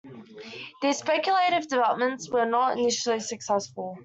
[0.81, 3.99] These speculative developments were not initially successful.